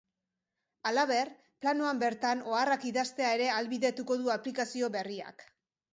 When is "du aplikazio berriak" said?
4.23-5.51